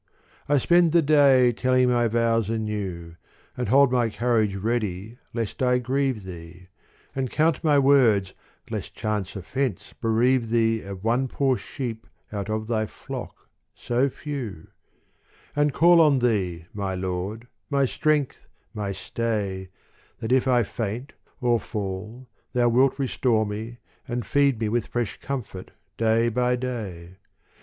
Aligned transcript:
I 0.49 0.57
spend 0.57 0.93
the 0.93 1.03
day 1.03 1.51
telling 1.51 1.91
my 1.91 2.07
vows 2.07 2.49
anew, 2.49 3.17
And 3.55 3.69
hold 3.69 3.91
my 3.91 4.09
courage 4.09 4.55
ready 4.55 5.19
lest 5.31 5.61
I 5.61 5.77
grieve 5.77 6.23
Thee, 6.23 6.69
And 7.13 7.29
count 7.29 7.63
my 7.63 7.77
words 7.77 8.33
lest 8.71 8.95
chance 8.95 9.35
oflfence 9.35 9.93
bereave 10.01 10.49
Thee 10.49 10.81
Of 10.81 11.03
one 11.03 11.27
poor 11.27 11.55
sheep 11.55 12.07
out 12.33 12.49
of 12.49 12.65
Thy 12.65 12.87
flock 12.87 13.47
so 13.75 14.09
few: 14.09 14.69
And 15.55 15.71
call 15.71 16.01
on 16.01 16.17
Thee 16.17 16.65
my 16.73 16.95
Lord, 16.95 17.47
my 17.69 17.85
Strength, 17.85 18.47
my 18.73 18.91
Stay, 18.93 19.69
That 20.17 20.31
if 20.31 20.47
I 20.47 20.63
faint 20.63 21.13
or 21.41 21.59
fall 21.59 22.27
Thou 22.53 22.69
wilt 22.69 22.97
restore 22.97 23.45
me 23.45 23.77
And 24.07 24.25
feed 24.25 24.59
me 24.59 24.67
with 24.67 24.87
fresh 24.87 25.19
comfort 25.19 25.69
day 25.97 26.27
by 26.29 26.55
day. 26.55 27.17